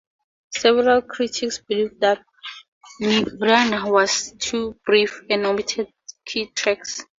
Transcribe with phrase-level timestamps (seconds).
[0.51, 2.25] Several critics believed that
[2.99, 5.89] "Nirvana" was too brief, and omitted
[6.25, 7.03] key tracks.